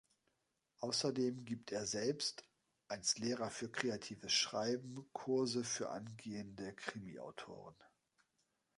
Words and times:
Außerdem 0.79 1.45
gibt 1.45 1.71
er 1.71 1.85
selbst 1.85 2.43
als 2.87 3.19
Lehrer 3.19 3.51
für 3.51 3.69
kreatives 3.69 4.33
Schreiben 4.33 5.05
Kurse 5.13 5.63
für 5.63 5.91
angehende 5.91 6.73
Krimiautoren. 6.73 7.75